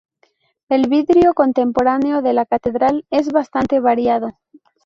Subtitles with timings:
[0.67, 4.35] El vidrio contemporáneo de la catedral es bastante variado.